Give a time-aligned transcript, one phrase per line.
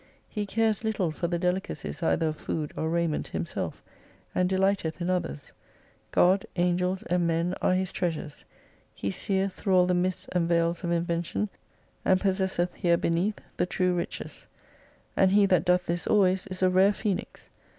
[0.27, 3.83] He cares little for the delicacies either of food or raiment himself,
[4.33, 5.53] and dehghteth in others.
[6.09, 8.43] God, Angels, and Men are his treasures.
[8.95, 11.49] He seeth through aU the mists and veils of invention,
[12.03, 14.47] and possesseth here beneath the true «S9 riches.
[15.15, 17.51] And he that doth this always is a rare Phoenix.